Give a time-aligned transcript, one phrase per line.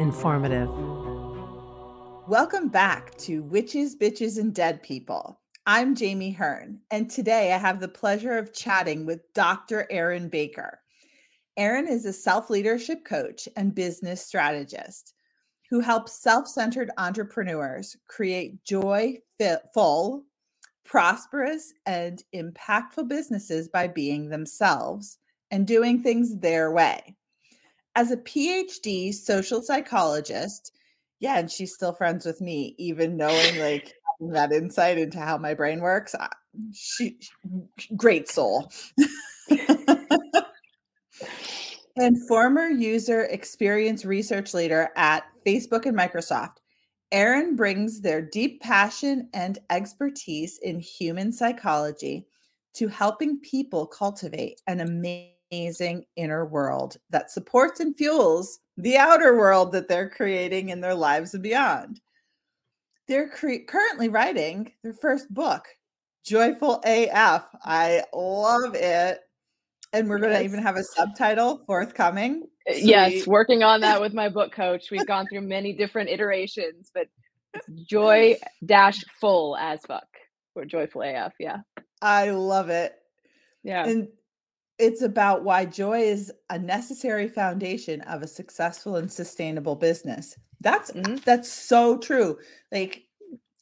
[0.00, 0.70] informative.
[2.26, 5.38] Welcome back to Witches, Bitches, and Dead People.
[5.66, 9.86] I'm Jami Hearn, and today I have the pleasure of chatting with Dr.
[9.90, 10.80] Erin Baker.
[11.58, 15.12] Erin is a self leadership coach and business strategist
[15.68, 19.18] who helps self centered entrepreneurs create joy
[19.74, 20.24] full,
[20.86, 25.18] prosperous, and impactful businesses by being themselves
[25.50, 27.16] and doing things their way.
[27.96, 30.72] As a PhD social psychologist,
[31.18, 33.94] yeah, and she's still friends with me, even knowing like
[34.32, 36.14] that insight into how my brain works.
[36.72, 37.18] She,
[37.96, 38.70] great soul.
[41.96, 46.56] and former user experience research leader at Facebook and Microsoft.
[47.12, 52.26] Erin brings their deep passion and expertise in human psychology
[52.74, 59.72] to helping people cultivate an amazing inner world that supports and fuels the outer world
[59.72, 62.00] that they're creating in their lives and beyond.
[63.08, 65.66] They're cre- currently writing their first book,
[66.24, 67.44] Joyful AF.
[67.64, 69.20] I love it
[69.92, 72.44] and we're going to even have a subtitle forthcoming.
[72.68, 72.84] Uh, Sweet.
[72.84, 74.90] Yes, working on that with my book coach.
[74.90, 77.08] We've gone through many different iterations, but
[77.88, 80.06] joy dash full as fuck
[80.54, 81.32] or joyful AF.
[81.38, 81.58] Yeah.
[82.00, 82.94] I love it.
[83.62, 83.86] Yeah.
[83.86, 84.08] And
[84.80, 90.36] it's about why joy is a necessary foundation of a successful and sustainable business.
[90.60, 91.16] That's mm-hmm.
[91.24, 92.38] that's so true.
[92.72, 93.04] Like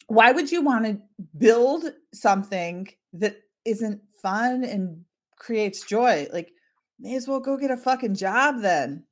[0.06, 0.98] why would you want to
[1.36, 1.84] build
[2.14, 5.04] something that isn't fun and
[5.36, 6.26] creates joy.
[6.32, 6.52] Like,
[6.98, 9.04] may as well go get a fucking job then.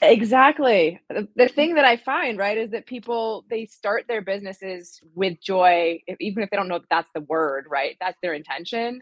[0.00, 1.00] Exactly.
[1.08, 6.00] The thing that I find, right, is that people they start their businesses with joy,
[6.18, 7.96] even if they don't know that that's the word, right?
[8.00, 9.00] That's their intention.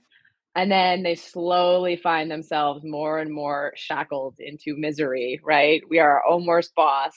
[0.56, 5.83] And then they slowly find themselves more and more shackled into misery, right?
[5.88, 7.15] We are our own worst boss.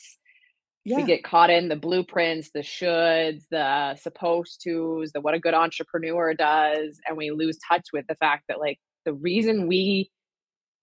[0.86, 0.98] Yeah.
[0.98, 5.54] We get caught in the blueprints, the shoulds, the supposed tos, the what a good
[5.54, 10.12] entrepreneur does, and we lose touch with the fact that like the reason we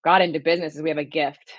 [0.03, 1.53] got into business is we have a gift.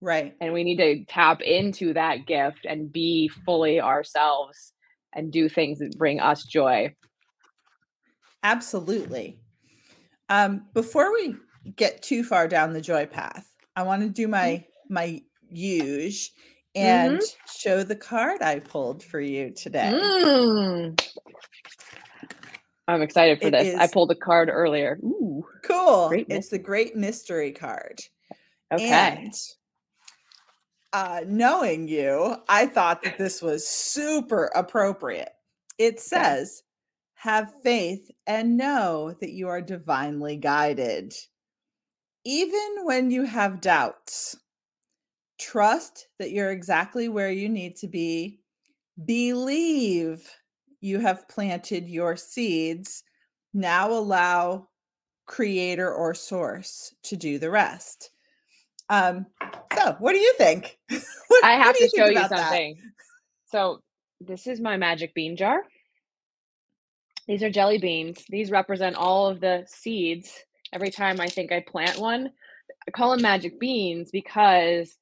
[0.00, 0.34] Right.
[0.40, 4.72] And we need to tap into that gift and be fully ourselves
[5.14, 6.94] and do things that bring us joy.
[8.42, 9.38] Absolutely.
[10.28, 11.36] Um, before we
[11.76, 13.46] get too far down the joy path,
[13.76, 14.94] I want to do my mm-hmm.
[14.94, 16.32] my huge
[16.74, 17.58] and mm-hmm.
[17.58, 19.92] show the card I pulled for you today.
[19.94, 21.00] Mm.
[22.86, 23.68] I'm excited for it this.
[23.68, 24.98] Is, I pulled a card earlier.
[25.02, 26.10] Ooh, cool.
[26.12, 28.00] It's the Great Mystery card.
[28.72, 28.90] Okay.
[28.90, 29.32] And
[30.92, 35.32] uh, knowing you, I thought that this was super appropriate.
[35.78, 36.62] It says,
[37.24, 41.14] have faith and know that you are divinely guided.
[42.26, 44.36] Even when you have doubts,
[45.38, 48.40] trust that you're exactly where you need to be.
[49.06, 50.30] Believe
[50.82, 53.02] you have planted your seeds.
[53.54, 54.68] Now allow
[55.24, 58.10] creator or source to do the rest.
[58.90, 59.24] Um,
[59.74, 60.78] so what do you think?
[60.90, 62.74] what, I have to show you something.
[62.74, 62.92] That?
[63.46, 63.80] So
[64.20, 65.62] this is my magic bean jar.
[67.26, 68.24] These are jelly beans.
[68.28, 70.30] These represent all of the seeds.
[70.72, 72.30] Every time I think I plant one,
[72.86, 74.96] I call them magic beans because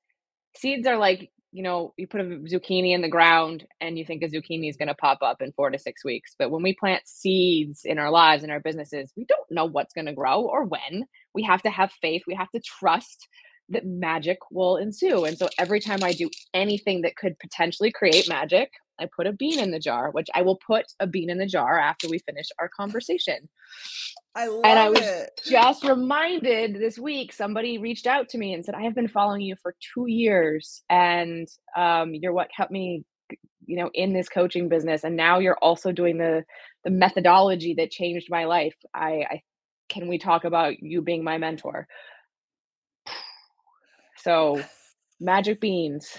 [0.56, 4.22] seeds are like you know, you put a zucchini in the ground and you think
[4.22, 6.34] a zucchini is going to pop up in four to six weeks.
[6.38, 9.92] But when we plant seeds in our lives, in our businesses, we don't know what's
[9.92, 11.04] going to grow or when.
[11.34, 12.22] We have to have faith.
[12.26, 13.28] We have to trust
[13.68, 15.24] that magic will ensue.
[15.24, 18.70] And so every time I do anything that could potentially create magic,
[19.02, 21.46] I put a bean in the jar, which I will put a bean in the
[21.46, 23.48] jar after we finish our conversation.
[24.34, 25.40] I love and I was it.
[25.44, 29.42] just reminded this week, somebody reached out to me and said, I have been following
[29.42, 33.04] you for two years and um, you're what kept me,
[33.66, 35.04] you know, in this coaching business.
[35.04, 36.44] And now you're also doing the
[36.84, 38.74] the methodology that changed my life.
[38.94, 39.42] I, I
[39.88, 41.86] can we talk about you being my mentor?
[44.16, 44.62] So
[45.20, 46.16] magic beans.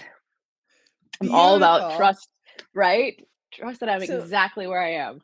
[1.20, 1.40] I'm Beautiful.
[1.40, 2.28] all about trust,
[2.74, 3.26] right?
[3.52, 5.22] Trust that I'm so, exactly where I am.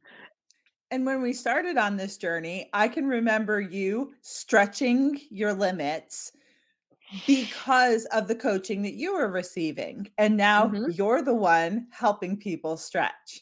[0.91, 6.33] And when we started on this journey, I can remember you stretching your limits
[7.27, 10.09] because of the coaching that you were receiving.
[10.19, 10.91] And now mm-hmm.
[10.91, 13.41] you're the one helping people stretch.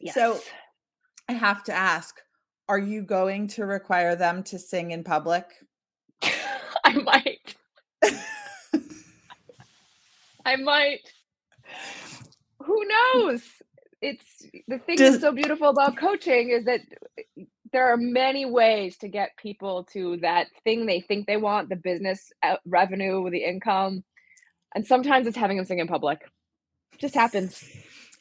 [0.00, 0.14] Yes.
[0.14, 0.40] So
[1.28, 2.16] I have to ask
[2.68, 5.44] are you going to require them to sing in public?
[6.84, 7.56] I might.
[10.44, 11.12] I might.
[12.70, 13.42] Who knows?
[14.00, 16.80] It's the thing Does, that's so beautiful about coaching is that
[17.72, 21.76] there are many ways to get people to that thing they think they want the
[21.76, 24.02] business uh, revenue the income
[24.74, 26.20] and sometimes it's having them sing in public
[26.92, 27.64] it just happens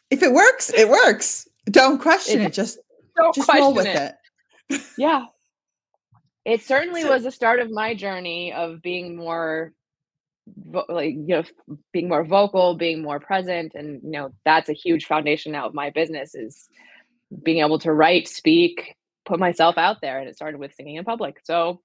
[0.10, 2.54] if it works it works don't question it, it.
[2.54, 2.80] just
[3.18, 4.16] don't just roll with it.
[4.70, 5.26] it yeah
[6.46, 9.74] it certainly so, was the start of my journey of being more
[10.88, 11.44] like you know
[11.92, 15.74] being more vocal being more present and you know that's a huge foundation now of
[15.74, 16.68] my business is
[17.44, 18.96] being able to write speak
[19.30, 21.40] put myself out there and it started with singing in public.
[21.44, 21.82] So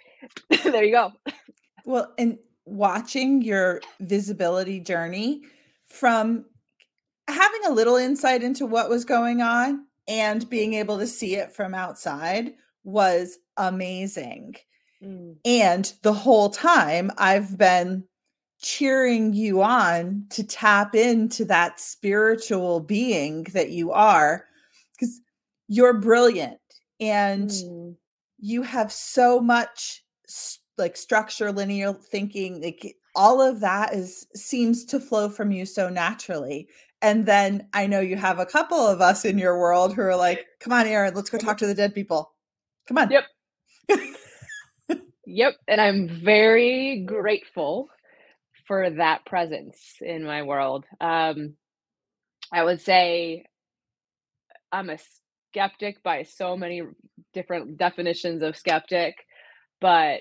[0.64, 1.12] there you go.
[1.84, 5.42] Well and watching your visibility journey
[5.86, 6.46] from
[7.28, 11.52] having a little insight into what was going on and being able to see it
[11.52, 12.52] from outside
[12.84, 14.54] was amazing
[15.04, 15.36] mm.
[15.44, 18.04] and the whole time i've been
[18.60, 24.46] cheering you on to tap into that spiritual being that you are
[24.92, 25.20] because
[25.68, 26.58] you're brilliant
[26.98, 27.94] and mm.
[28.38, 30.02] you have so much
[30.78, 35.88] like structure linear thinking like all of that is seems to flow from you so
[35.88, 36.68] naturally.
[37.02, 40.16] And then i know you have a couple of us in your world who are
[40.16, 42.32] like come on Erin let's go talk to the dead people.
[42.88, 43.10] Come on.
[43.10, 43.24] Yep
[45.26, 47.88] yep and i'm very grateful
[48.66, 50.84] for that presence in my world.
[51.00, 51.54] Um
[52.52, 53.44] i would say
[54.72, 54.98] i'm a
[55.50, 56.82] skeptic by so many
[57.32, 59.14] different definitions of skeptic
[59.80, 60.20] but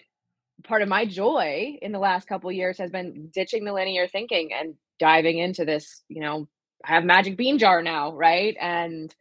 [0.63, 4.51] part of my joy in the last couple years has been ditching the linear thinking
[4.53, 6.47] and diving into this you know
[6.85, 8.55] i have magic bean jar now right?
[8.59, 9.13] And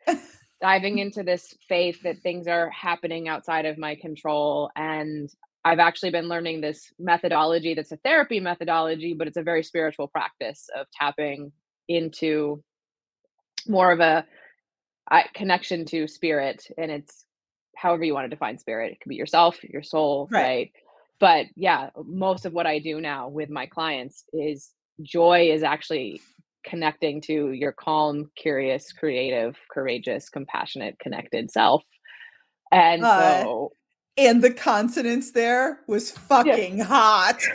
[0.61, 5.31] diving into this faith that things are happening outside of my control and
[5.64, 10.09] i've actually been learning this methodology that's a therapy methodology but it's a very spiritual
[10.09, 11.53] practice of tapping
[11.88, 12.62] into
[13.69, 14.25] more of a
[15.11, 17.25] I, connection to spirit and it's
[17.76, 20.43] however you want to define spirit it could be yourself your soul right.
[20.43, 20.73] right
[21.20, 24.70] but yeah most of what i do now with my clients is
[25.03, 26.20] joy is actually
[26.64, 31.82] connecting to your calm curious creative courageous compassionate connected self
[32.70, 33.73] and uh, so
[34.17, 36.85] and the consonants there was fucking yeah.
[36.85, 37.41] hot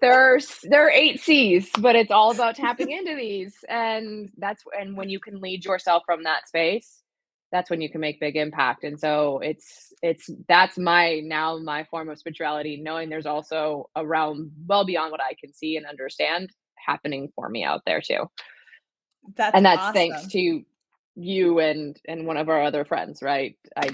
[0.00, 4.62] there are there are eight C's, but it's all about tapping into these, and that's
[4.78, 7.02] and when you can lead yourself from that space,
[7.50, 8.84] that's when you can make big impact.
[8.84, 14.06] And so it's it's that's my now my form of spirituality, knowing there's also a
[14.06, 18.24] realm well beyond what I can see and understand happening for me out there too.
[19.36, 19.94] That's and that's awesome.
[19.94, 20.62] thanks to
[21.14, 23.56] you and and one of our other friends, right?
[23.76, 23.90] I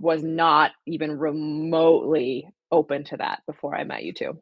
[0.00, 4.38] was not even remotely open to that before I met you two.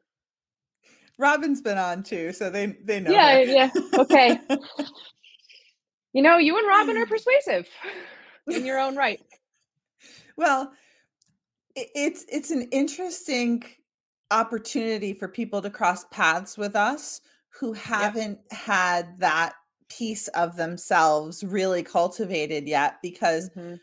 [1.19, 3.10] Robin's been on too, so they they know.
[3.10, 3.70] Yeah, yeah.
[3.99, 4.38] Okay.
[6.12, 7.69] you know, you and Robin are persuasive
[8.46, 9.20] in your own right.
[10.37, 10.72] Well,
[11.75, 13.64] it's it's an interesting
[14.31, 18.60] opportunity for people to cross paths with us who haven't yep.
[18.60, 19.55] had that
[19.88, 23.74] piece of themselves really cultivated yet because mm-hmm.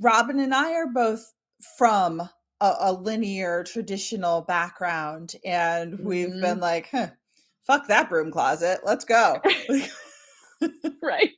[0.00, 1.32] Robin and I are both
[1.76, 2.20] from
[2.60, 6.06] a, a linear traditional background and mm-hmm.
[6.06, 7.08] we've been like huh,
[7.66, 9.40] fuck that broom closet let's go.
[11.00, 11.34] Right.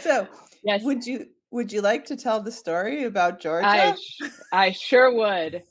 [0.00, 0.28] So
[0.62, 0.82] yes.
[0.84, 3.66] would you would you like to tell the story about georgia?
[3.66, 3.96] I,
[4.52, 5.64] I sure would.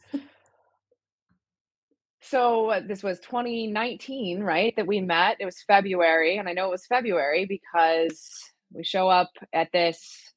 [2.19, 5.37] So uh, this was 2019 right that we met.
[5.39, 8.29] It was february and i know it was february because
[8.73, 10.32] we show up at this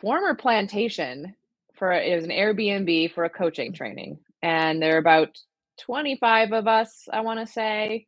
[0.00, 1.34] former plantation
[1.74, 3.76] for it was an Airbnb for a coaching mm-hmm.
[3.76, 5.38] training, and there are about
[5.80, 8.06] 25 of us, I want to say,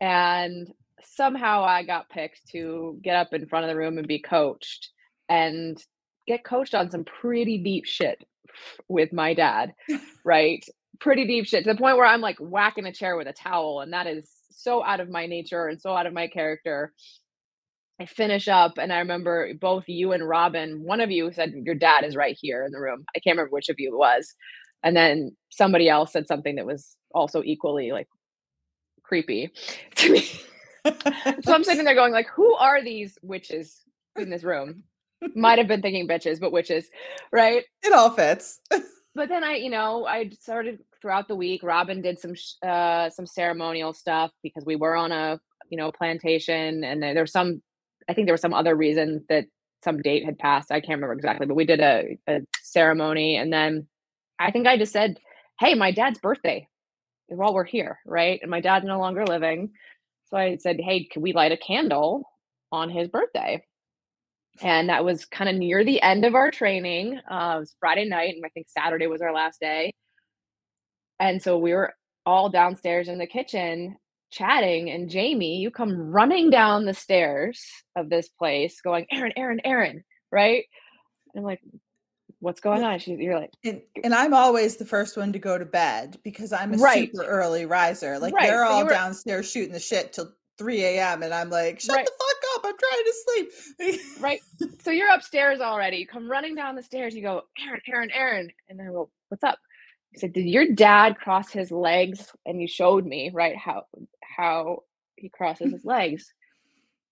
[0.00, 0.70] and
[1.02, 4.90] somehow I got picked to get up in front of the room and be coached
[5.28, 5.82] and
[6.26, 8.22] get coached on some pretty deep shit
[8.88, 9.74] with my dad,
[10.24, 10.64] right?
[11.00, 13.80] pretty deep shit to the point where I'm like whacking a chair with a towel,
[13.80, 16.92] and that is so out of my nature and so out of my character.
[18.00, 21.74] I finish up and I remember both you and Robin, one of you said, Your
[21.74, 23.04] dad is right here in the room.
[23.16, 24.34] I can't remember which of you it was.
[24.82, 28.08] And then somebody else said something that was also equally like
[29.02, 29.50] creepy
[29.96, 30.28] to me.
[31.42, 33.80] so I'm sitting there going, like, who are these witches
[34.16, 34.84] in this room?
[35.34, 36.88] Might have been thinking bitches, but witches,
[37.32, 37.64] right?
[37.82, 38.60] It all fits.
[39.14, 41.62] but then I, you know, I started throughout the week.
[41.62, 42.34] Robin did some
[42.66, 47.32] uh some ceremonial stuff because we were on a you know plantation, and there, there's
[47.32, 47.62] some.
[48.08, 49.46] I think there was some other reason that
[49.84, 50.70] some date had passed.
[50.72, 53.86] I can't remember exactly, but we did a, a ceremony, and then
[54.38, 55.18] I think I just said,
[55.60, 56.68] "Hey, my dad's birthday
[57.28, 59.70] while we're here, right?" And my dad's no longer living,
[60.26, 62.28] so I said, "Hey, can we light a candle
[62.72, 63.62] on his birthday?"
[64.62, 67.18] and that was kind of near the end of our training.
[67.30, 69.92] Uh, it was Friday night, and I think Saturday was our last day.
[71.18, 71.94] And so we were
[72.24, 73.96] all downstairs in the kitchen
[74.36, 77.64] chatting, and Jami, you come running down the stairs
[77.96, 80.64] of this place, going, Erin, Aaron, Erin!" Right?
[81.34, 81.60] And I'm like,
[82.40, 85.58] "What's going on?" She's, you're like, and, and I'm always the first one to go
[85.58, 87.10] to bed because I'm a right.
[87.10, 88.18] super early riser.
[88.18, 88.46] Like right.
[88.46, 91.22] they're all were, downstairs shooting the shit till 3 a.m.
[91.22, 92.06] and I'm like, "Shut right.
[92.06, 92.64] the fuck up.
[92.66, 94.00] I'm trying to sleep.
[94.20, 94.40] right.
[94.82, 95.96] So you're upstairs already.
[95.96, 97.12] You come running down the stairs.
[97.12, 98.50] You go, Erin, Aaron, Erin.
[98.68, 99.58] And I go, what's up?
[100.12, 102.32] He said, did your dad cross his legs?
[102.44, 103.84] And you showed me, right, how
[104.22, 104.82] how
[105.16, 106.32] he crosses his legs.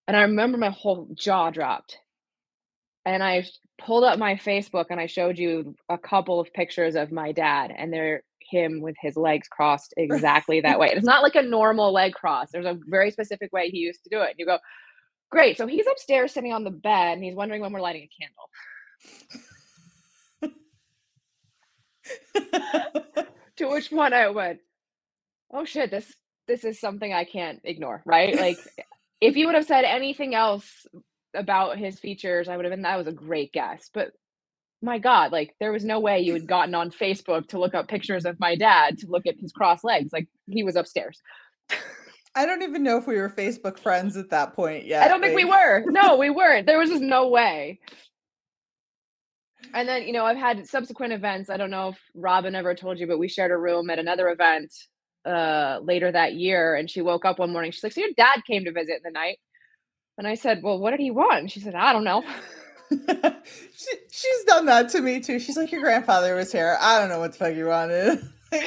[0.06, 1.98] And I remember my whole jaw dropped.
[3.06, 3.44] And I
[3.78, 7.74] pulled up my Facebook and I showed you a couple of pictures of my dad,
[7.76, 10.88] and they're him with his legs crossed exactly that way.
[10.88, 12.50] It's not like a normal leg cross.
[12.52, 14.30] There's a very specific way he used to do it.
[14.30, 14.58] And you go,
[15.30, 15.56] Great.
[15.58, 18.48] So he's upstairs sitting on the bed and he's wondering when we're lighting a candle.
[23.56, 24.60] to which one I went,
[25.52, 26.12] oh shit, this
[26.46, 28.36] this is something I can't ignore, right?
[28.36, 28.58] Like
[29.20, 30.86] if you would have said anything else
[31.34, 33.90] about his features, I would have been that was a great guess.
[33.92, 34.12] But
[34.82, 37.88] my God, like there was no way you had gotten on Facebook to look up
[37.88, 40.12] pictures of my dad to look at his cross legs.
[40.12, 41.20] Like he was upstairs.
[42.36, 45.04] I don't even know if we were Facebook friends at that point yet.
[45.04, 45.84] I don't think we were.
[45.86, 46.66] No, we weren't.
[46.66, 47.78] There was just no way.
[49.74, 51.50] And then, you know, I've had subsequent events.
[51.50, 54.28] I don't know if Robin ever told you, but we shared a room at another
[54.30, 54.72] event
[55.26, 56.76] uh later that year.
[56.76, 57.72] And she woke up one morning.
[57.72, 59.38] She's like, So your dad came to visit in the night.
[60.18, 61.38] And I said, Well, what did he want?
[61.40, 62.22] And she said, I don't know.
[62.90, 65.40] she, she's done that to me too.
[65.40, 66.78] She's like, Your grandfather was here.
[66.80, 68.20] I don't know what the fuck you wanted.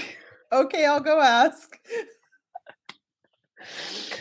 [0.51, 1.79] okay, I'll go ask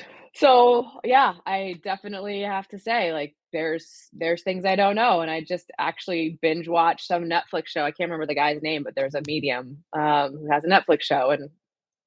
[0.37, 5.31] so yeah i definitely have to say like there's there's things i don't know and
[5.31, 8.95] i just actually binge watched some netflix show i can't remember the guy's name but
[8.95, 11.51] there's a medium um, who has a netflix show and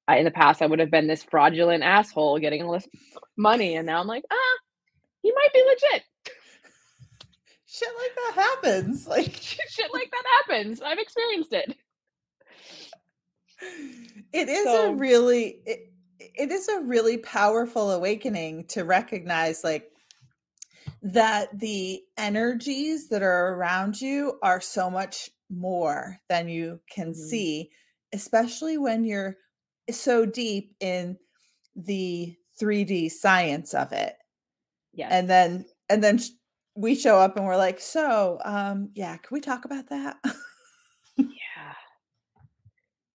[0.08, 2.88] I, in the past i would have been this fraudulent asshole getting all this
[3.36, 4.56] money and now i'm like ah
[5.22, 6.04] he might be legit.
[7.66, 10.80] Shit like that happens like shit like that happens.
[10.82, 11.76] I've experienced it.
[14.32, 19.90] It is so, a really it, it is a really powerful awakening to recognize like
[21.02, 27.28] that the energies that are around you are so much more than you can mm-hmm.
[27.28, 27.70] see
[28.12, 29.36] especially when you're
[29.90, 31.16] so deep in
[31.76, 34.14] the 3D science of it.
[34.92, 35.08] Yeah.
[35.10, 36.20] And then and then
[36.76, 40.16] we show up and we're like, "So, um yeah, can we talk about that?"
[41.16, 41.74] yeah.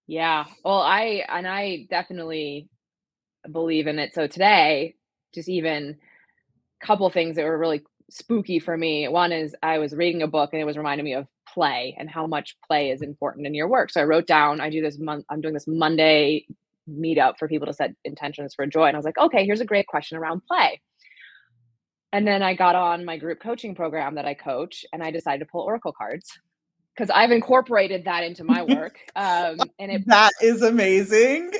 [0.07, 0.45] Yeah.
[0.63, 2.69] Well, I and I definitely
[3.51, 4.13] believe in it.
[4.13, 4.95] So today,
[5.33, 5.97] just even
[6.81, 9.07] a couple things that were really spooky for me.
[9.07, 12.09] One is I was reading a book and it was reminding me of play and
[12.09, 13.89] how much play is important in your work.
[13.91, 16.45] So I wrote down, I do this month, I'm doing this Monday
[16.89, 18.85] meetup for people to set intentions for joy.
[18.85, 20.81] And I was like, okay, here's a great question around play.
[22.13, 25.39] And then I got on my group coaching program that I coach and I decided
[25.39, 26.29] to pull oracle cards
[26.95, 28.99] because I've incorporated that into my work.
[29.15, 31.51] Um, and it that is amazing.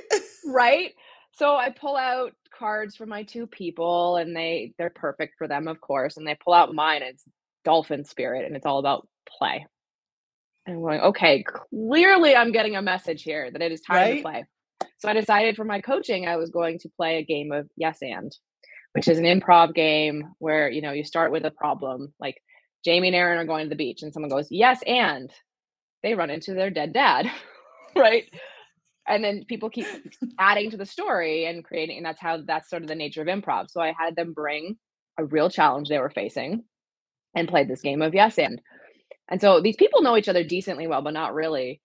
[0.45, 0.93] right
[1.35, 5.67] so I pull out cards for my two people and they they're perfect for them
[5.67, 7.23] of course and they pull out mine it's
[7.63, 9.65] dolphin spirit and it's all about play.
[10.65, 14.15] And I'm going okay clearly I'm getting a message here that it is time right?
[14.17, 14.45] to play.
[14.97, 17.97] So I decided for my coaching I was going to play a game of yes
[18.01, 18.35] and
[18.93, 22.41] which is an improv game where you know you start with a problem like
[22.85, 25.31] Jami and Erin are going to the beach and someone goes yes and
[26.01, 27.29] they run into their dead dad
[27.95, 28.29] right
[29.07, 29.87] and then people keep
[30.39, 33.27] adding to the story and creating and that's how that's sort of the nature of
[33.27, 33.69] improv.
[33.69, 34.77] So i had them bring
[35.17, 36.63] a real challenge they were facing
[37.35, 38.61] and played this game of yes and.
[39.29, 41.81] And so these people know each other decently well but not really.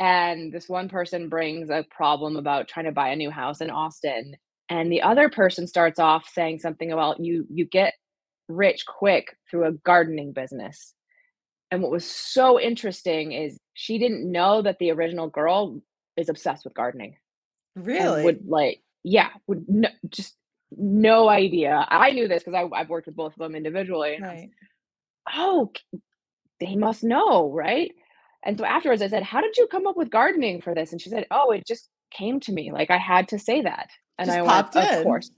[0.00, 3.70] And this one person brings a problem about trying to buy a new house in
[3.70, 4.34] austin
[4.68, 7.94] and the other person starts off saying something about you you get
[8.48, 10.94] rich quick through a gardening business.
[11.70, 15.80] And what was so interesting is she didn't know that the original girl
[16.16, 17.16] is obsessed with gardening.
[17.74, 18.24] Really?
[18.24, 20.36] Would like, yeah, would no, just
[20.76, 21.86] no idea.
[21.88, 24.18] I knew this because I've worked with both of them individually.
[24.20, 24.50] Right.
[24.50, 25.72] Was, oh,
[26.60, 27.92] they must know, right?
[28.44, 31.00] And so afterwards I said, "How did you come up with gardening for this?" And
[31.00, 32.72] she said, "Oh, it just came to me.
[32.72, 33.88] Like I had to say that."
[34.18, 34.98] And just I went, in.
[34.98, 35.30] "Of course."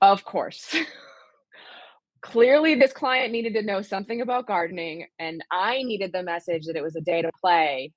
[0.00, 0.76] Of course.
[2.22, 6.76] Clearly this client needed to know something about gardening and I needed the message that
[6.76, 7.92] it was a day to play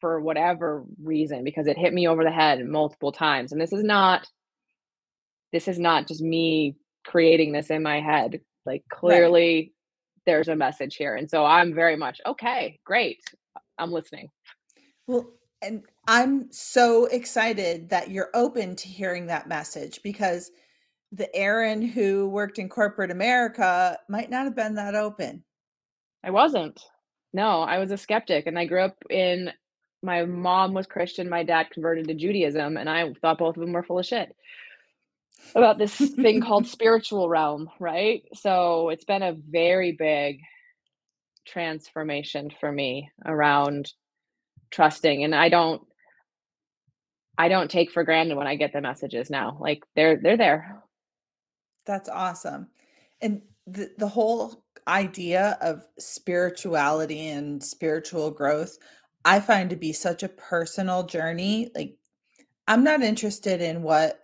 [0.00, 3.52] for whatever reason because it hit me over the head multiple times.
[3.52, 4.26] And this is not
[5.52, 8.40] this is not just me creating this in my head.
[8.66, 9.70] Like clearly right.
[10.26, 11.14] there's a message here.
[11.14, 13.20] And so I'm very much okay, great.
[13.78, 14.28] I'm listening.
[15.06, 15.30] Well,
[15.62, 20.50] and I'm so excited that you're open to hearing that message because
[21.12, 25.44] the Erin who worked in corporate America might not have been that open.
[26.24, 26.80] I wasn't.
[27.32, 29.52] No, I was a skeptic and I grew up in
[30.04, 33.72] my mom was Christian, my dad converted to Judaism, and I thought both of them
[33.72, 34.34] were full of shit
[35.54, 38.22] about this thing called spiritual realm, right?
[38.34, 40.40] So it's been a very big
[41.46, 43.92] transformation for me around
[44.70, 45.82] trusting and I don't
[47.36, 49.58] I don't take for granted when I get the messages now.
[49.60, 50.82] Like they're they're there.
[51.84, 52.68] That's awesome.
[53.20, 58.78] And the the whole idea of spirituality and spiritual growth
[59.24, 61.70] I find to be such a personal journey.
[61.74, 61.96] Like
[62.68, 64.20] I'm not interested in what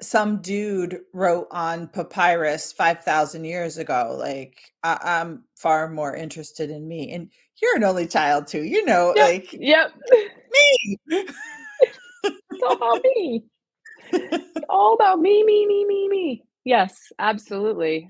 [0.00, 6.86] some dude wrote on papyrus 5000 years ago like I, am far more interested in
[6.86, 7.30] me and
[7.62, 9.28] you're an only child too you know yep.
[9.28, 13.44] like yep me it's all about me
[14.12, 18.06] it's all about me me me me me yes absolutely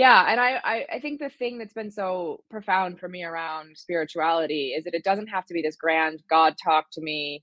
[0.00, 3.78] yeah and I, I i think the thing that's been so profound for me around
[3.78, 7.42] spirituality is that it doesn't have to be this grand god talk to me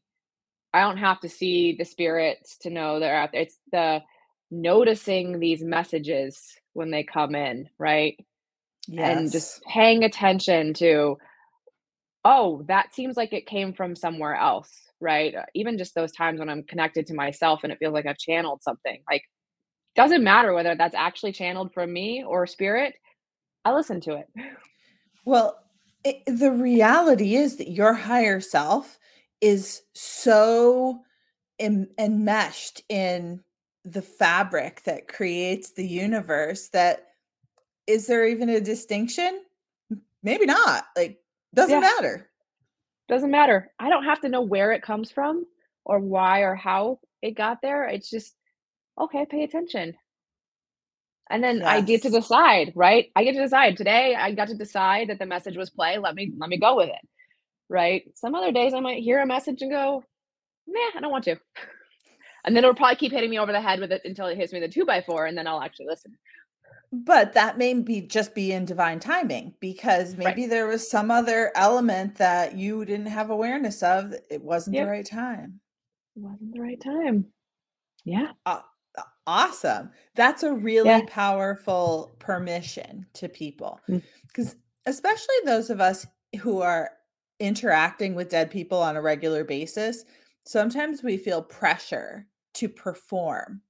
[0.73, 3.43] I don't have to see the spirits to know they're out there.
[3.43, 4.01] It's the
[4.51, 6.39] noticing these messages
[6.73, 8.17] when they come in, right?
[8.87, 9.19] Yes.
[9.19, 11.17] And just paying attention to,
[12.25, 14.71] oh, that seems like it came from somewhere else,
[15.01, 15.35] right?
[15.55, 18.63] Even just those times when I'm connected to myself and it feels like I've channeled
[18.63, 19.01] something.
[19.09, 19.23] Like,
[19.97, 22.93] doesn't matter whether that's actually channeled from me or spirit.
[23.65, 24.29] I listen to it.
[25.25, 25.59] Well,
[26.05, 28.97] it, the reality is that your higher self
[29.41, 31.01] is so
[31.59, 33.43] em- enmeshed in
[33.83, 37.07] the fabric that creates the universe that
[37.87, 39.41] is there even a distinction
[40.23, 41.19] maybe not like
[41.53, 41.79] doesn't yeah.
[41.79, 42.29] matter
[43.07, 45.45] doesn't matter i don't have to know where it comes from
[45.85, 48.35] or why or how it got there it's just
[48.99, 49.93] okay pay attention
[51.29, 51.67] and then yes.
[51.67, 55.19] i get to decide right i get to decide today i got to decide that
[55.19, 57.07] the message was play let me let me go with it
[57.69, 58.03] right?
[58.15, 60.03] Some other days I might hear a message and go,
[60.67, 61.37] nah, I don't want to.
[62.45, 64.53] And then it'll probably keep hitting me over the head with it until it hits
[64.53, 66.17] me the two by four, and then I'll actually listen.
[66.93, 70.49] But that may be just be in divine timing because maybe right.
[70.49, 74.13] there was some other element that you didn't have awareness of.
[74.29, 74.85] It wasn't yep.
[74.85, 75.59] the right time.
[76.15, 77.25] It wasn't the right time.
[78.05, 78.31] Yeah.
[78.45, 78.61] Uh,
[79.27, 79.91] awesome.
[80.15, 81.01] That's a really yeah.
[81.07, 84.57] powerful permission to people because, mm.
[84.85, 86.07] especially those of us
[86.39, 86.89] who are
[87.39, 90.05] interacting with dead people on a regular basis,
[90.45, 93.61] sometimes we feel pressure to perform.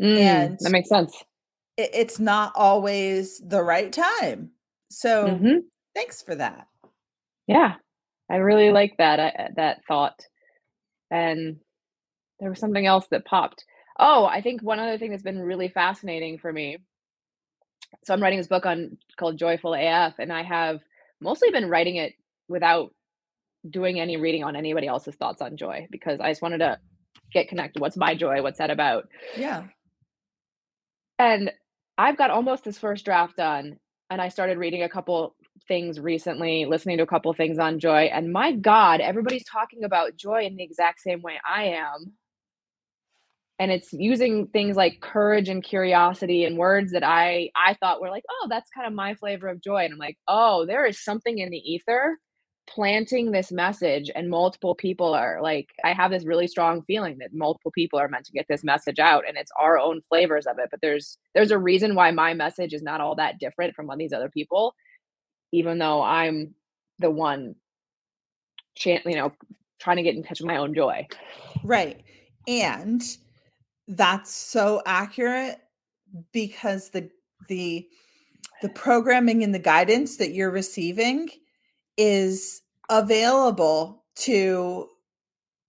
[0.00, 1.24] Mm, and that makes sense.
[1.76, 4.50] It, it's not always the right time.
[4.90, 5.58] So mm-hmm.
[5.94, 6.68] thanks for that.
[7.46, 7.74] Yeah.
[8.30, 10.20] I really like that uh, that thought.
[11.10, 11.56] And
[12.40, 13.64] there was something else that popped.
[13.98, 16.78] Oh, I think one other thing that's been really fascinating for me.
[18.04, 20.80] So I'm writing this book on called Joyful AF and I have
[21.20, 22.14] mostly been writing it
[22.48, 22.94] without
[23.68, 26.78] doing any reading on anybody else's thoughts on joy because I just wanted to
[27.32, 27.80] get connected.
[27.80, 28.42] What's my joy?
[28.42, 29.08] What's that about?
[29.36, 29.64] Yeah.
[31.18, 31.50] And
[31.96, 33.78] I've got almost this first draft done
[34.10, 35.34] and I started reading a couple
[35.66, 40.16] things recently, listening to a couple things on joy and my god, everybody's talking about
[40.16, 42.12] joy in the exact same way I am.
[43.58, 48.10] And it's using things like courage and curiosity and words that I I thought were
[48.10, 51.02] like, "Oh, that's kind of my flavor of joy." And I'm like, "Oh, there is
[51.02, 52.18] something in the ether
[52.66, 57.32] planting this message and multiple people are like i have this really strong feeling that
[57.32, 60.58] multiple people are meant to get this message out and it's our own flavors of
[60.58, 63.86] it but there's there's a reason why my message is not all that different from
[63.86, 64.74] what these other people
[65.52, 66.54] even though i'm
[66.98, 67.54] the one
[68.84, 69.32] you know
[69.78, 71.06] trying to get in touch with my own joy
[71.62, 72.02] right
[72.48, 73.16] and
[73.88, 75.58] that's so accurate
[76.32, 77.08] because the
[77.48, 77.86] the
[78.62, 81.28] the programming and the guidance that you're receiving
[81.96, 84.88] is available to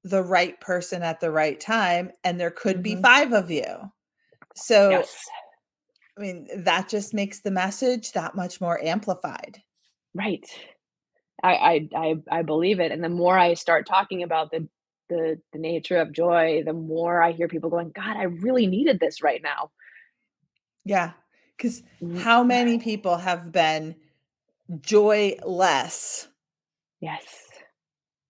[0.03, 2.95] the right person at the right time and there could mm-hmm.
[2.95, 3.65] be five of you
[4.55, 5.15] so yes.
[6.17, 9.61] i mean that just makes the message that much more amplified
[10.13, 10.45] right
[11.43, 12.91] I, I I I believe it.
[12.91, 14.67] And the more I start talking about the
[15.09, 18.99] the the nature of joy, the more I hear people going, God, I really needed
[18.99, 19.71] this right now.
[20.85, 21.11] Yeah.
[21.59, 23.95] Cause mm, how many people have been
[24.81, 26.27] joyless?
[26.99, 27.23] Yes.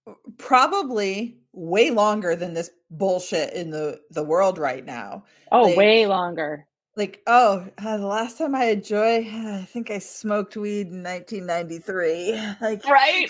[0.08, 5.24] Uh, probably way longer than this bullshit in the the world right now.
[5.52, 6.68] Oh, like, way longer.
[6.96, 10.88] Like, oh, uh, the last time I had joy, uh, I think I smoked weed
[10.88, 12.42] in 1993.
[12.62, 13.30] Like, right,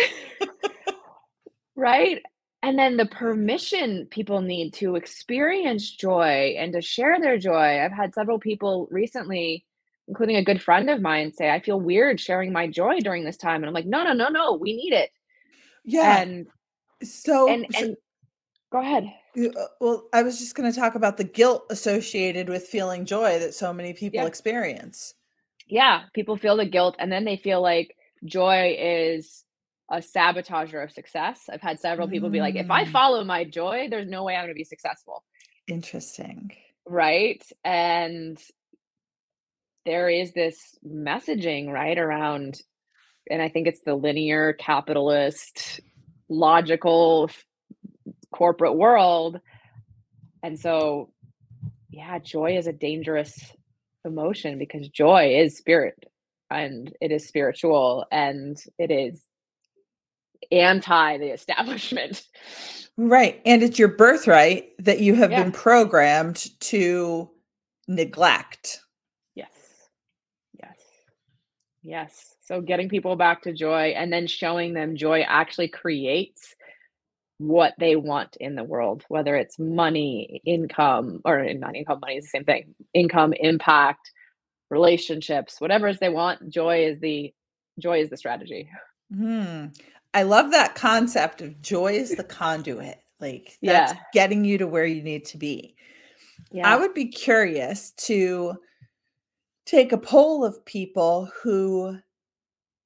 [1.76, 2.22] right.
[2.62, 7.80] And then the permission people need to experience joy and to share their joy.
[7.82, 9.64] I've had several people recently,
[10.08, 13.38] including a good friend of mine, say, I feel weird sharing my joy during this
[13.38, 13.62] time.
[13.62, 15.10] And I'm like, no, no, no, no, we need it.
[15.84, 16.18] Yeah.
[16.18, 16.46] And
[17.02, 17.96] so, and, so and
[18.70, 19.10] go ahead.
[19.38, 23.38] Uh, well, I was just going to talk about the guilt associated with feeling joy
[23.38, 24.26] that so many people Yeah.
[24.26, 25.14] experience.
[25.66, 29.44] Yeah, people feel the guilt and then they feel like joy is
[29.90, 31.48] a sabotager of success.
[31.52, 32.92] I've had several people be like, if I Mm.
[32.92, 35.24] follow my joy, there's no way I'm going to be successful.
[35.66, 36.52] Interesting.
[36.86, 37.42] Right.
[37.64, 38.38] And
[39.84, 42.60] there is this messaging, right, around,
[43.30, 45.80] and I think it's the linear capitalist,
[46.28, 47.30] logical
[48.32, 49.40] corporate world.
[50.42, 51.10] And so,
[51.90, 53.38] yeah, joy is a dangerous
[54.04, 56.04] emotion because joy is spirit
[56.50, 59.22] and it is spiritual and it is
[60.52, 62.26] anti the establishment.
[62.96, 63.40] Right.
[63.46, 65.42] And it's your birthright that you have Yeah.
[65.44, 67.30] been programmed to
[67.88, 68.80] neglect.
[69.34, 69.50] Yes.
[70.60, 70.76] Yes.
[71.82, 72.34] Yes.
[72.42, 76.54] So getting people back to joy and then showing them joy actually creates
[77.38, 82.24] what they want in the world, whether it's money, income, or not income, money is
[82.24, 82.74] the same thing.
[82.92, 84.10] Income, impact,
[84.68, 87.32] relationships, whatever it is they want, joy is the
[87.78, 88.68] joy is the strategy.
[89.14, 89.66] Hmm.
[90.14, 92.98] I love that concept of joy is the conduit.
[93.20, 94.00] Like that's Yeah.
[94.12, 95.76] getting you to where you need to be.
[96.50, 96.68] Yeah.
[96.72, 98.56] I would be curious to
[99.66, 101.98] take a poll of people who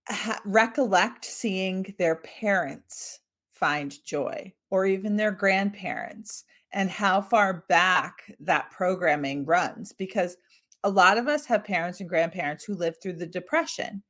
[0.08, 3.20] ha- recollect seeing their parents
[3.52, 10.36] find joy or even their grandparents and how far back that programming runs because
[10.82, 14.02] a lot of us have parents and grandparents who lived through the depression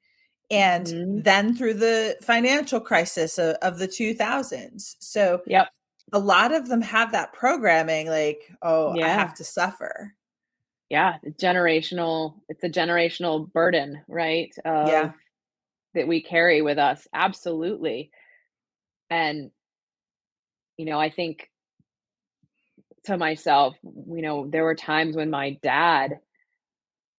[0.51, 1.25] and Mhm.
[1.25, 5.69] then through the financial crisis of, of the 2000s so Yep.
[6.13, 9.09] a lot of them have that programming like oh i Yeah.
[9.09, 10.15] have to suffer
[10.91, 11.19] Yeah.
[11.41, 12.41] Generational.
[12.49, 14.55] It's a generational burden, right?
[14.81, 15.13] Yeah.
[15.95, 17.07] That we carry with us.
[17.15, 18.11] Absolutely.
[19.11, 19.51] And,
[20.77, 21.51] you know, I think
[23.05, 26.19] to myself, you know, there were times when my dad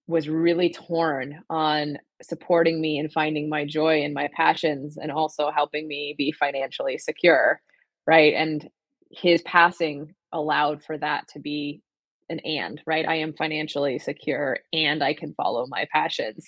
[0.07, 5.49] was really torn on supporting me and finding my joy and my passions and also
[5.51, 7.59] helping me be financially secure,
[8.05, 8.33] right?
[8.35, 8.69] And
[9.11, 11.81] his passing allowed for that to be
[12.29, 13.07] an and, right?
[13.07, 16.45] I am financially secure and I can follow my passions.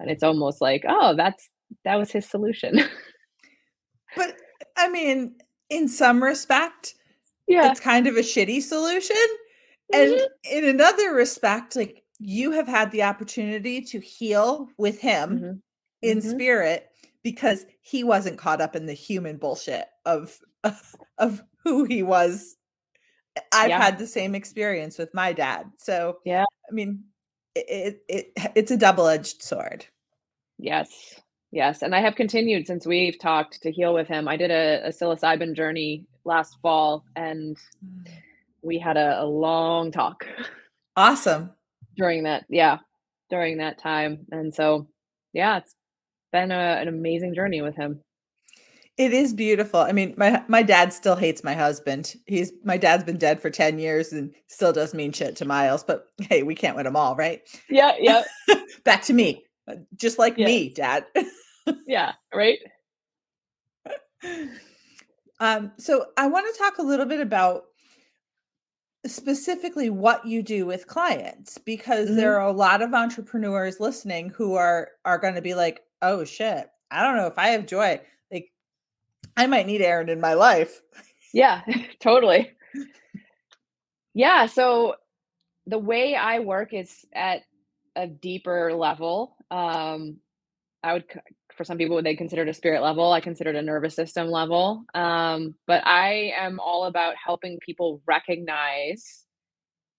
[0.00, 1.48] And it's almost like, oh, that's
[1.84, 2.78] that was his solution.
[4.16, 4.34] but
[4.76, 5.34] i mean
[5.68, 6.94] in some respect
[7.48, 7.70] yeah.
[7.70, 9.16] it's kind of a shitty solution
[9.92, 10.26] and Mhm.
[10.50, 15.60] in another respect like you have had the opportunity to heal with him Mhm.
[16.02, 16.30] in Mhm.
[16.30, 16.88] spirit
[17.22, 20.38] because he wasn't caught up in the human bullshit of
[21.18, 22.56] of who he was
[23.52, 23.82] i've Yeah.
[23.82, 26.44] had the same experience with my dad so Yeah.
[26.70, 27.04] i mean
[27.54, 29.86] it, it, it it's a double-edged sword
[30.58, 31.20] Yes.
[31.52, 31.82] Yes.
[31.82, 34.26] And I have continued since we've talked to heal with him.
[34.26, 37.58] I did a, a psilocybin journey last fall and
[38.62, 40.26] we had a, a long talk
[40.96, 41.50] awesome
[41.96, 42.44] during that.
[42.48, 42.78] Yeah.
[43.30, 44.26] During that time.
[44.30, 44.88] And so,
[45.32, 45.74] yeah, it's
[46.32, 48.00] been a, an amazing journey with him.
[48.96, 49.80] It is beautiful.
[49.80, 52.14] I mean, my my dad still hates my husband.
[52.26, 55.84] He's my dad's been dead for 10 years and still does mean shit to Miles,
[55.84, 57.42] but hey, we can't win them all, right?
[57.68, 57.92] Yeah.
[57.98, 58.22] Yeah.
[58.84, 59.44] Back to me.
[59.68, 60.46] uh, Just like Yeah.
[60.46, 61.04] me, dad.
[61.86, 62.12] yeah.
[62.34, 62.58] Right.
[65.40, 67.64] um, so I want to talk a little bit about
[69.08, 72.16] specifically what you do with clients because Mm-hmm.
[72.16, 76.24] there are a lot of entrepreneurs listening who are are going to be like, "Oh
[76.24, 78.00] shit, I don't know if I have joy.
[78.32, 78.50] Like
[79.36, 80.80] I might need Erin in my life."
[81.32, 81.62] Yeah,
[82.00, 82.52] totally.
[84.14, 84.94] Yeah, so
[85.66, 87.42] the way I work is at
[87.94, 89.36] a deeper level.
[89.50, 90.16] Um,
[90.82, 91.04] I would,
[91.56, 93.12] for some people, they consider it a spirit level.
[93.12, 94.84] I consider it a nervous system level.
[94.94, 99.24] Um, but I am all about helping people recognize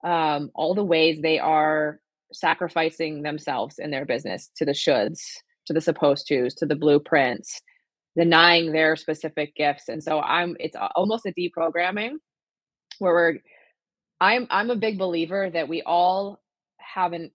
[0.04, 2.00] um, all the ways they are
[2.32, 5.20] sacrificing themselves in their business to the shoulds,
[5.66, 7.62] to the supposed tos, to the blueprints,
[8.18, 9.90] denying their specific gifts.
[9.90, 12.14] And so I'm it's almost a deprogramming
[13.00, 13.34] where we're
[14.20, 16.40] I'm I'm a big believer that we all
[16.80, 17.32] have an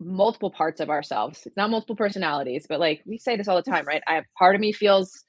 [0.00, 1.42] multiple parts of ourselves.
[1.46, 4.02] It's not multiple personalities, but like we say this all the time, right?
[4.06, 5.24] I have part of me feels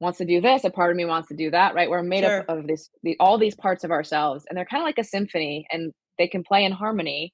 [0.00, 1.88] wants to do this, a part of me wants to do that, right?
[1.88, 2.40] We're made sure.
[2.40, 5.04] up of this the, all these parts of ourselves and they're kind of like a
[5.04, 7.32] symphony and they can play in harmony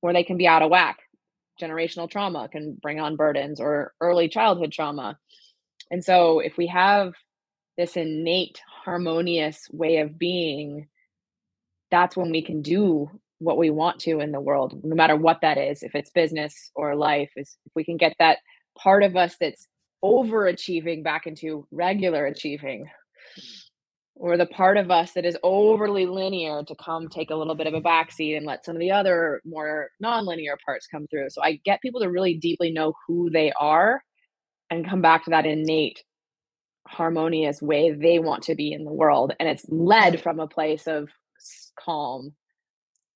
[0.00, 0.98] or they can be out of whack.
[1.60, 5.18] Generational trauma can bring on burdens or early childhood trauma.
[5.90, 7.14] And so if we have
[7.76, 10.88] this innate harmonious way of being,
[11.90, 13.10] that's when we can do
[13.42, 16.70] what we want to in the world, no matter what that is, if it's business
[16.74, 18.38] or life, is if we can get that
[18.78, 19.66] part of us that's
[20.04, 22.86] overachieving back into regular achieving
[24.14, 27.66] or the part of us that is overly linear to come take a little bit
[27.66, 31.30] of a backseat and let some of the other more non-linear parts come through.
[31.30, 34.02] So I get people to really deeply know who they are
[34.70, 36.02] and come back to that innate
[36.88, 40.88] harmonious way they want to be in the world and it's led from a place
[40.88, 41.08] of
[41.78, 42.34] calm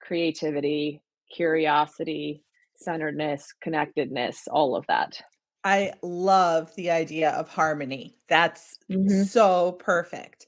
[0.07, 1.03] creativity
[1.35, 2.43] curiosity
[2.77, 5.21] centeredness connectedness all of that
[5.65, 9.23] i love the idea of harmony that's mm-hmm.
[9.23, 10.47] so perfect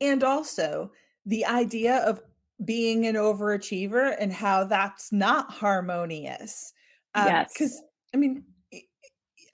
[0.00, 0.90] and also
[1.26, 2.20] the idea of
[2.64, 6.72] being an overachiever and how that's not harmonious.
[7.14, 7.52] Um, yes.
[7.52, 7.82] Because,
[8.14, 8.44] I mean,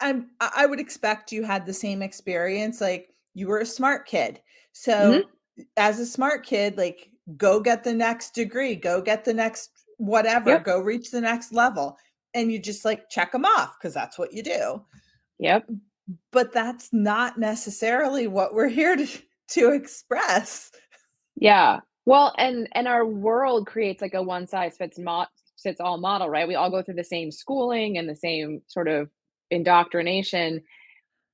[0.00, 2.80] I'm, I would expect you had the same experience.
[2.80, 4.40] Like, you were a smart kid.
[4.72, 5.62] So, mm-hmm.
[5.76, 10.50] as a smart kid, like, go get the next degree, go get the next whatever,
[10.50, 10.64] yep.
[10.64, 11.96] go reach the next level.
[12.34, 14.82] And you just like check them off because that's what you do.
[15.38, 15.68] Yep.
[16.30, 19.06] But that's not necessarily what we're here to
[19.48, 20.70] to express.
[21.36, 21.80] Yeah.
[22.06, 25.28] Well, and and our world creates like a one size fits not
[25.62, 26.48] fits all model, right?
[26.48, 29.10] We all go through the same schooling and the same sort of
[29.50, 30.62] indoctrination.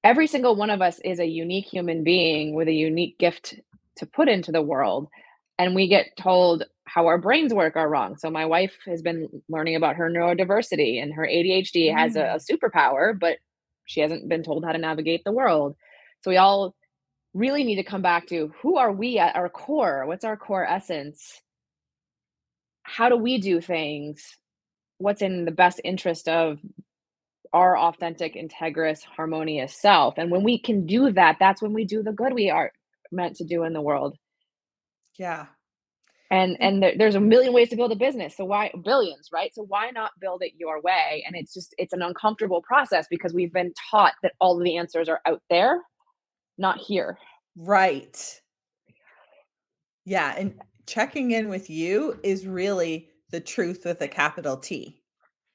[0.03, 3.55] Every single one of us is a unique human being with a unique gift
[3.97, 5.09] to put into the world.
[5.59, 8.17] And we get told how our brains work are wrong.
[8.17, 11.97] So my wife has been learning about her neurodiversity and her ADHD mm.
[11.97, 13.38] has a, a superpower, but
[13.87, 15.77] she hasn't been told how to navigate the world.
[16.23, 16.75] So we all
[17.35, 20.07] really need to come back to who are we at our core?
[20.07, 21.40] What's our core essence?
[22.83, 24.37] How do we do things?
[24.99, 26.59] What's in the best interest of
[27.53, 30.14] our authentic, integrous, harmonious self?
[30.17, 32.73] And when we can do that, that's when we do the good we are
[33.11, 34.17] meant to do in the world.
[35.18, 35.46] Yeah.
[36.31, 38.37] And and there, there's a million ways to build a business.
[38.37, 39.55] So why billions, right?
[39.55, 41.22] So why not build it your way?
[41.27, 44.77] And it's just it's an uncomfortable process because we've been taught that all of the
[44.77, 45.81] answers are out there
[46.59, 47.18] not here.
[47.57, 48.40] Right.
[50.05, 50.35] Yeah.
[50.37, 55.03] And checking in with you is really the truth with a capital T.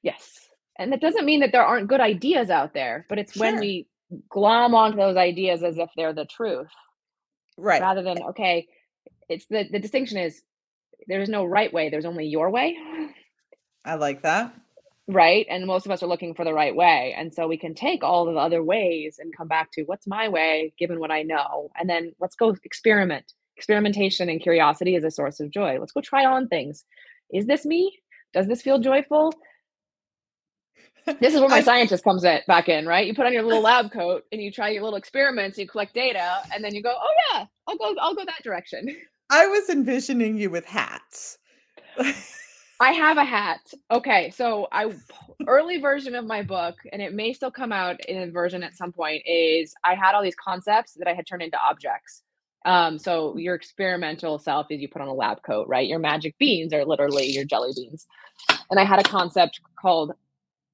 [0.02, 0.48] Yes.
[0.78, 3.42] And that doesn't mean that there aren't good ideas out there, but it's sure.
[3.42, 3.86] when we
[4.28, 6.70] glom onto those ideas as if they're the truth.
[7.56, 7.82] Right.
[7.82, 8.66] Rather than, okay,
[9.30, 10.42] it's the, the distinction is
[11.06, 12.76] there's no right way, there's only your way.
[13.84, 14.52] I like that.
[15.08, 15.46] Right?
[15.48, 18.04] And most of us are looking for the right way and so we can take
[18.04, 21.22] all of the other ways and come back to what's my way given what i
[21.22, 21.70] know?
[21.78, 23.32] And then let's go experiment.
[23.56, 25.78] Experimentation and curiosity is a source of joy.
[25.78, 26.84] Let's go try on things.
[27.32, 27.98] Is this me?
[28.32, 29.32] Does this feel joyful?
[31.20, 33.06] This is where my I, scientist comes in, back in right?
[33.06, 35.94] You put on your little lab coat and you try your little experiments you collect
[35.94, 38.86] data and then you go oh yeah i'll go i'll go that direction
[39.30, 41.38] i was envisioning you with hats
[42.80, 43.60] I have a hat.
[43.90, 44.90] Okay, so I
[45.46, 48.74] early version of my book, and it may still come out in a version at
[48.74, 49.22] some point.
[49.26, 52.22] Is I had all these concepts that I had turned into objects.
[52.64, 55.86] Um, so your experimental self is you put on a lab coat, right?
[55.86, 58.06] Your magic beans are literally your jelly beans.
[58.70, 60.12] And I had a concept called.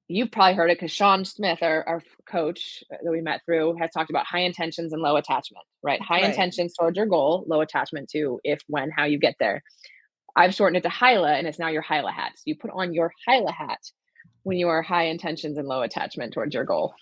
[0.09, 3.75] You've probably heard it because Sean Smith, our, our coach uh, that we met through,
[3.75, 6.01] has talked about high intentions and low attachment, right?
[6.01, 6.29] High right.
[6.29, 9.63] intentions towards your goal, low attachment to if, when, how you get there.
[10.35, 12.33] I've shortened it to Hyla and it's now your Hyla hat.
[12.35, 13.79] So you put on your Hyla hat
[14.43, 16.93] when you are high intentions and low attachment towards your goal.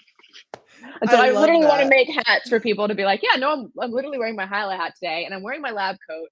[1.01, 1.69] And so I, I literally that.
[1.69, 4.35] want to make hats for people to be like, yeah, no, I'm, I'm literally wearing
[4.35, 6.29] my Hyla hat today and I'm wearing my lab coat.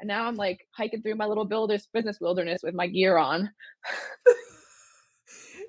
[0.00, 3.50] And now I'm like hiking through my little builders business wilderness with my gear on.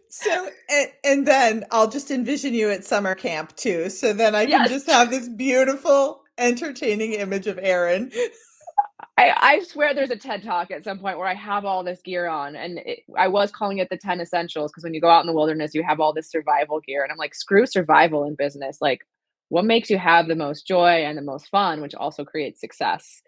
[0.09, 3.89] so and, and, then I'll just envision you at summer camp too.
[3.89, 4.69] So then I can yes.
[4.69, 8.11] just have this beautiful, entertaining image of Erin.
[9.17, 12.01] I, I swear there's a TED talk at some point where I have all this
[12.03, 15.09] gear on, and it, I was calling it the 10 essentials because when you go
[15.09, 17.03] out in the wilderness, you have all this survival gear.
[17.03, 18.77] And I'm like, screw survival in business.
[18.79, 19.07] Like,
[19.49, 23.21] what makes you have the most joy and the most fun, which also creates success?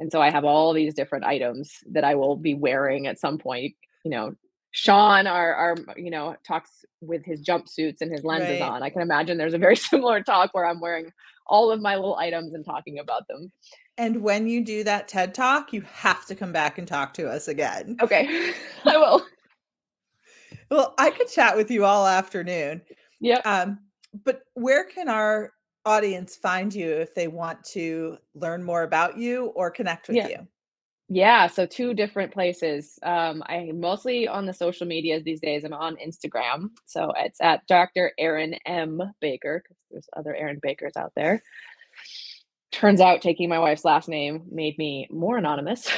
[0.00, 3.38] And so I have all these different items that I will be wearing at some
[3.38, 4.34] point, you know,
[4.72, 8.70] Sean, our, our, you know, talks with his jumpsuits and his lenses right.
[8.70, 8.82] on.
[8.82, 11.10] I can imagine there's a very similar talk where I'm wearing
[11.46, 13.50] all of my little items and talking about them.
[13.96, 17.28] And when you do that TED talk, you have to come back and talk to
[17.28, 17.96] us again.
[18.00, 18.52] Okay,
[18.84, 19.26] I will.
[20.70, 22.82] Well, I could chat with you all afternoon.
[23.20, 23.40] Yeah.
[23.44, 23.80] Um,
[24.24, 25.52] but where can our
[25.84, 30.28] audience find you if they want to learn more about you or connect with yeah.
[30.28, 30.48] you?
[31.10, 32.98] Yeah, so two different places.
[33.02, 35.64] Um, I'm mostly on the social medias these days.
[35.64, 38.12] I'm on Instagram, so it's at Dr.
[38.18, 41.42] Erin M Baker because there's other Erin Bakers out there.
[42.72, 45.90] Turns out taking my wife's last name made me more anonymous.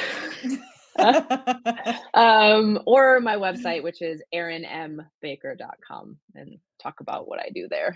[2.13, 7.95] um, or my website, which is erinmbaker.com, and talk about what I do there.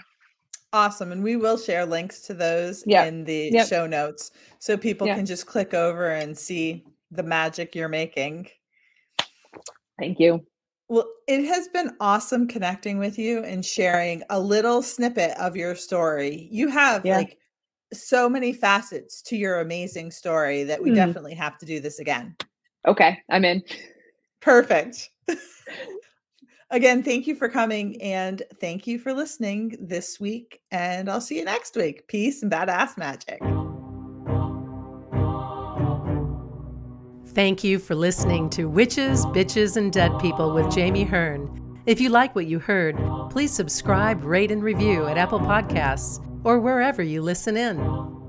[0.74, 1.14] Awesome.
[1.14, 3.08] And we will share links to those yep.
[3.08, 3.68] in the yep.
[3.68, 5.16] show notes so people yep.
[5.16, 6.84] can just click over and see
[7.16, 8.48] the magic you're making.
[10.00, 10.46] Thank you.
[10.88, 15.76] Well, it has been awesome connecting with you and sharing a little snippet of your
[15.76, 16.48] story.
[16.52, 17.18] You have yeah.
[17.18, 17.38] like
[17.92, 20.96] so many facets to your amazing story that we mm.
[20.96, 22.36] definitely have to do this again.
[22.88, 23.64] Okay, I'm in.
[24.42, 25.10] Perfect.
[26.72, 30.62] Again, thank you for coming and thank you for listening this week.
[30.72, 32.08] And I'll see you next week.
[32.08, 33.40] Peace and badass magic.
[37.36, 41.82] Thank you for listening to Witches, Bitches, and Dead People with Jami Hearn.
[41.86, 42.96] If you like what you heard,
[43.30, 48.25] please subscribe, rate, and review at Apple Podcasts or wherever you listen in.